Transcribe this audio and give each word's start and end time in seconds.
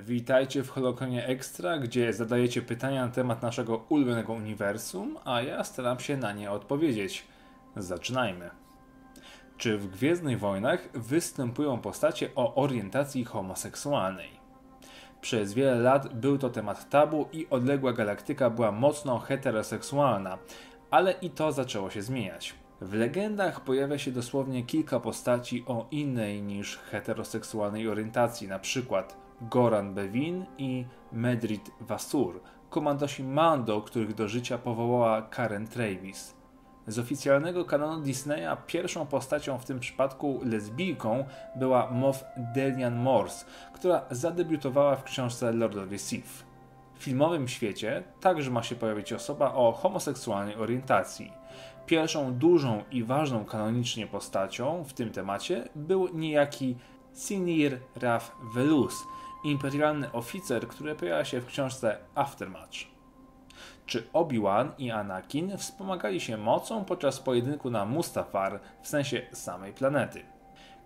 Witajcie 0.00 0.62
w 0.62 0.70
Holokonie 0.70 1.26
Extra, 1.26 1.78
gdzie 1.78 2.12
zadajecie 2.12 2.62
pytania 2.62 3.06
na 3.06 3.12
temat 3.12 3.42
naszego 3.42 3.76
ulubionego 3.88 4.32
uniwersum, 4.32 5.18
a 5.24 5.42
ja 5.42 5.64
staram 5.64 6.00
się 6.00 6.16
na 6.16 6.32
nie 6.32 6.50
odpowiedzieć. 6.50 7.24
Zaczynajmy. 7.76 8.50
Czy 9.56 9.78
w 9.78 9.90
Gwiezdnych 9.90 10.38
Wojnach 10.40 10.88
występują 10.94 11.78
postacie 11.78 12.30
o 12.34 12.54
orientacji 12.54 13.24
homoseksualnej? 13.24 14.30
Przez 15.20 15.54
wiele 15.54 15.74
lat 15.74 16.14
był 16.14 16.38
to 16.38 16.50
temat 16.50 16.90
tabu 16.90 17.28
i 17.32 17.46
odległa 17.50 17.92
galaktyka 17.92 18.50
była 18.50 18.72
mocno 18.72 19.18
heteroseksualna, 19.18 20.38
ale 20.90 21.12
i 21.12 21.30
to 21.30 21.52
zaczęło 21.52 21.90
się 21.90 22.02
zmieniać. 22.02 22.54
W 22.80 22.94
legendach 22.94 23.60
pojawia 23.60 23.98
się 23.98 24.12
dosłownie 24.12 24.62
kilka 24.62 25.00
postaci 25.00 25.64
o 25.66 25.86
innej 25.90 26.42
niż 26.42 26.76
heteroseksualnej 26.78 27.88
orientacji, 27.88 28.48
na 28.48 28.58
przykład 28.58 29.22
Goran 29.50 29.94
Bevin 29.94 30.46
i 30.58 30.86
Medrit 31.12 31.70
Vasur, 31.80 32.40
komandosi 32.70 33.24
Mando, 33.24 33.80
których 33.80 34.14
do 34.14 34.28
życia 34.28 34.58
powołała 34.58 35.22
Karen 35.22 35.66
Travis. 35.66 36.34
Z 36.86 36.98
oficjalnego 36.98 37.64
kanonu 37.64 38.02
Disneya 38.02 38.56
pierwszą 38.66 39.06
postacią 39.06 39.58
w 39.58 39.64
tym 39.64 39.80
przypadku 39.80 40.40
lesbijką 40.44 41.24
była 41.56 41.90
Moff 41.90 42.24
Delian 42.54 42.96
Morse, 42.96 43.46
która 43.74 44.02
zadebiutowała 44.10 44.96
w 44.96 45.04
książce 45.04 45.52
Lord 45.52 45.76
of 45.76 45.88
the 45.88 45.98
Sith. 45.98 46.44
W 46.94 47.02
filmowym 47.04 47.48
świecie 47.48 48.02
także 48.20 48.50
ma 48.50 48.62
się 48.62 48.76
pojawić 48.76 49.12
osoba 49.12 49.54
o 49.54 49.72
homoseksualnej 49.72 50.56
orientacji. 50.56 51.32
Pierwszą 51.86 52.34
dużą 52.34 52.82
i 52.90 53.04
ważną 53.04 53.44
kanonicznie 53.44 54.06
postacią 54.06 54.84
w 54.84 54.92
tym 54.92 55.10
temacie 55.10 55.68
był 55.74 56.08
niejaki 56.14 56.76
Sinir 57.14 57.80
Raf 57.96 58.32
Velus, 58.54 59.04
imperialny 59.44 60.12
oficer, 60.12 60.68
który 60.68 60.94
pojawia 60.94 61.24
się 61.24 61.40
w 61.40 61.46
książce 61.46 61.98
Aftermatch. 62.14 62.78
Czy 63.86 64.08
Obi-Wan 64.12 64.72
i 64.78 64.90
Anakin 64.90 65.58
wspomagali 65.58 66.20
się 66.20 66.36
mocą 66.36 66.84
podczas 66.84 67.20
pojedynku 67.20 67.70
na 67.70 67.84
Mustafar, 67.84 68.60
w 68.82 68.88
sensie 68.88 69.22
samej 69.32 69.72
planety? 69.72 70.22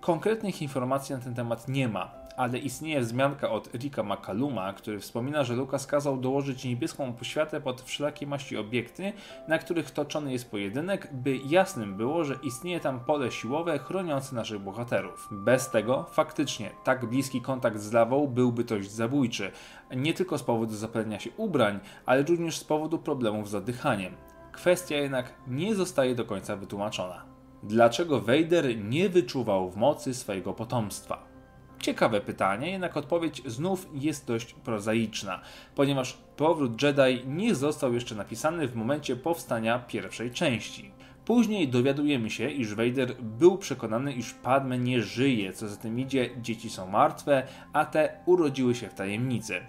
Konkretnych 0.00 0.62
informacji 0.62 1.14
na 1.14 1.20
ten 1.20 1.34
temat 1.34 1.68
nie 1.68 1.88
ma, 1.88 2.25
ale 2.36 2.58
istnieje 2.58 3.00
wzmianka 3.00 3.50
od 3.50 3.74
Rika 3.74 4.02
McCalluma, 4.02 4.72
który 4.72 5.00
wspomina, 5.00 5.44
że 5.44 5.54
Lucas 5.54 5.86
kazał 5.86 6.16
dołożyć 6.16 6.64
niebieską 6.64 7.12
poświatę 7.12 7.60
pod 7.60 7.82
wszelakie 7.82 8.26
maści 8.26 8.56
obiekty, 8.56 9.12
na 9.48 9.58
których 9.58 9.90
toczony 9.90 10.32
jest 10.32 10.50
pojedynek, 10.50 11.08
by 11.12 11.36
jasnym 11.36 11.96
było, 11.96 12.24
że 12.24 12.38
istnieje 12.42 12.80
tam 12.80 13.00
pole 13.00 13.32
siłowe 13.32 13.78
chroniące 13.78 14.34
naszych 14.36 14.58
bohaterów. 14.58 15.28
Bez 15.30 15.70
tego, 15.70 16.06
faktycznie, 16.12 16.70
tak 16.84 17.06
bliski 17.06 17.40
kontakt 17.40 17.80
z 17.80 17.92
lawą 17.92 18.26
byłby 18.26 18.64
dość 18.64 18.90
zabójczy, 18.90 19.50
nie 19.96 20.14
tylko 20.14 20.38
z 20.38 20.42
powodu 20.42 20.74
zapalenia 20.74 21.20
się 21.20 21.30
ubrań, 21.36 21.80
ale 22.06 22.22
również 22.22 22.58
z 22.58 22.64
powodu 22.64 22.98
problemów 22.98 23.50
z 23.50 23.54
oddychaniem. 23.54 24.12
Kwestia 24.52 24.96
jednak 24.96 25.34
nie 25.46 25.74
zostaje 25.74 26.14
do 26.14 26.24
końca 26.24 26.56
wytłumaczona. 26.56 27.24
Dlaczego 27.62 28.20
Vader 28.20 28.78
nie 28.84 29.08
wyczuwał 29.08 29.70
w 29.70 29.76
mocy 29.76 30.14
swojego 30.14 30.52
potomstwa? 30.52 31.35
Ciekawe 31.80 32.20
pytanie, 32.20 32.70
jednak 32.70 32.96
odpowiedź 32.96 33.42
znów 33.46 33.88
jest 33.94 34.26
dość 34.26 34.52
prozaiczna, 34.54 35.40
ponieważ 35.74 36.18
powrót 36.36 36.82
Jedi 36.82 37.26
nie 37.26 37.54
został 37.54 37.94
jeszcze 37.94 38.14
napisany 38.14 38.68
w 38.68 38.76
momencie 38.76 39.16
powstania 39.16 39.78
pierwszej 39.78 40.30
części. 40.30 40.96
Później 41.24 41.68
dowiadujemy 41.68 42.30
się, 42.30 42.50
iż 42.50 42.74
Vader 42.74 43.14
był 43.22 43.58
przekonany, 43.58 44.12
iż 44.12 44.32
Padme 44.32 44.78
nie 44.78 45.02
żyje, 45.02 45.52
co 45.52 45.68
za 45.68 45.76
tym 45.76 46.00
idzie, 46.00 46.30
dzieci 46.42 46.70
są 46.70 46.86
martwe, 46.86 47.46
a 47.72 47.84
te 47.84 48.20
urodziły 48.26 48.74
się 48.74 48.88
w 48.88 48.94
tajemnicy. 48.94 49.60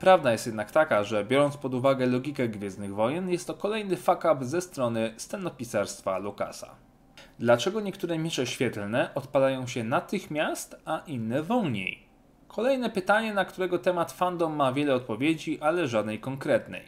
Prawda 0.00 0.32
jest 0.32 0.46
jednak 0.46 0.70
taka, 0.70 1.04
że 1.04 1.24
biorąc 1.24 1.56
pod 1.56 1.74
uwagę 1.74 2.06
logikę 2.06 2.48
Gwiezdnych 2.48 2.94
Wojen, 2.94 3.30
jest 3.30 3.46
to 3.46 3.54
kolejny 3.54 3.96
fuck 3.96 4.24
up 4.34 4.44
ze 4.44 4.60
strony 4.60 5.14
scenopisarstwa 5.16 6.18
Lucasa. 6.18 6.86
Dlaczego 7.38 7.80
niektóre 7.80 8.18
miecze 8.18 8.46
świetlne 8.46 9.10
odpalają 9.14 9.66
się 9.66 9.84
natychmiast, 9.84 10.76
a 10.84 11.02
inne 11.06 11.42
wolniej? 11.42 12.06
Kolejne 12.48 12.90
pytanie, 12.90 13.34
na 13.34 13.44
którego 13.44 13.78
temat 13.78 14.12
fandom 14.12 14.56
ma 14.56 14.72
wiele 14.72 14.94
odpowiedzi, 14.94 15.60
ale 15.60 15.88
żadnej 15.88 16.20
konkretnej. 16.20 16.82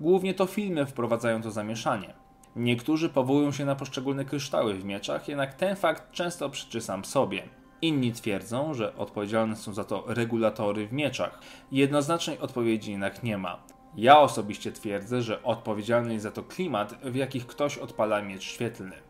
Głównie 0.00 0.34
to 0.34 0.46
filmy 0.46 0.86
wprowadzają 0.86 1.42
to 1.42 1.50
zamieszanie. 1.50 2.14
Niektórzy 2.56 3.08
powołują 3.08 3.52
się 3.52 3.64
na 3.64 3.76
poszczególne 3.76 4.24
kryształy 4.24 4.74
w 4.74 4.84
mieczach, 4.84 5.28
jednak 5.28 5.54
ten 5.54 5.76
fakt 5.76 6.12
często 6.12 6.50
przyczysam 6.50 7.04
sobie. 7.04 7.42
Inni 7.82 8.12
twierdzą, 8.12 8.74
że 8.74 8.96
odpowiedzialne 8.96 9.56
są 9.56 9.74
za 9.74 9.84
to 9.84 10.04
regulatory 10.06 10.86
w 10.86 10.92
mieczach. 10.92 11.40
Jednoznacznej 11.72 12.38
odpowiedzi 12.38 12.90
jednak 12.90 13.22
nie 13.22 13.38
ma. 13.38 13.62
Ja 13.96 14.18
osobiście 14.18 14.72
twierdzę, 14.72 15.22
że 15.22 15.42
odpowiedzialny 15.42 16.12
jest 16.12 16.22
za 16.22 16.30
to 16.30 16.42
klimat, 16.42 16.94
w 17.02 17.14
jakich 17.14 17.46
ktoś 17.46 17.78
odpala 17.78 18.22
miecz 18.22 18.42
świetlny 18.42 19.09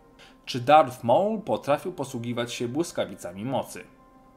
czy 0.50 0.60
Darth 0.60 1.04
Maul 1.04 1.40
potrafił 1.40 1.92
posługiwać 1.92 2.52
się 2.52 2.68
błyskawicami 2.68 3.44
mocy. 3.44 3.84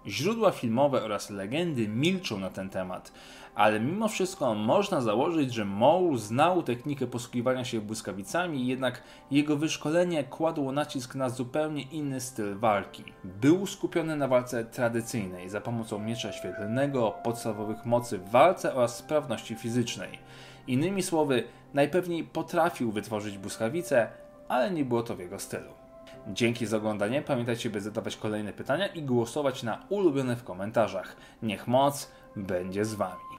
Źródła 0.07 0.51
filmowe 0.51 1.03
oraz 1.03 1.29
legendy 1.29 1.87
milczą 1.87 2.39
na 2.39 2.49
ten 2.49 2.69
temat, 2.69 3.11
ale 3.55 3.79
mimo 3.79 4.07
wszystko 4.07 4.55
można 4.55 5.01
założyć, 5.01 5.53
że 5.53 5.65
Maul 5.65 6.17
znał 6.17 6.63
technikę 6.63 7.07
posługiwania 7.07 7.65
się 7.65 7.81
błyskawicami, 7.81 8.67
jednak 8.67 9.03
jego 9.31 9.57
wyszkolenie 9.57 10.23
kładło 10.23 10.71
nacisk 10.71 11.15
na 11.15 11.29
zupełnie 11.29 11.81
inny 11.81 12.21
styl 12.21 12.55
walki. 12.59 13.03
Był 13.23 13.65
skupiony 13.65 14.15
na 14.15 14.27
walce 14.27 14.65
tradycyjnej 14.65 15.49
za 15.49 15.61
pomocą 15.61 15.99
miecza 15.99 16.31
świetlnego, 16.31 17.13
podstawowych 17.23 17.85
mocy 17.85 18.17
w 18.17 18.29
walce 18.29 18.75
oraz 18.75 18.97
sprawności 18.97 19.55
fizycznej. 19.55 20.19
Innymi 20.67 21.03
słowy, 21.03 21.43
najpewniej 21.73 22.23
potrafił 22.23 22.91
wytworzyć 22.91 23.37
błyskawice, 23.37 24.07
ale 24.47 24.71
nie 24.71 24.85
było 24.85 25.03
to 25.03 25.15
w 25.15 25.19
jego 25.19 25.39
stylu. 25.39 25.82
Dzięki 26.27 26.65
za 26.65 26.77
oglądanie. 26.77 27.21
Pamiętajcie, 27.21 27.69
by 27.69 27.81
zadawać 27.81 28.17
kolejne 28.17 28.53
pytania 28.53 28.87
i 28.87 29.01
głosować 29.01 29.63
na 29.63 29.85
ulubione 29.89 30.35
w 30.35 30.43
komentarzach. 30.43 31.15
Niech 31.41 31.67
moc 31.67 32.11
będzie 32.35 32.85
z 32.85 32.93
Wami. 32.93 33.32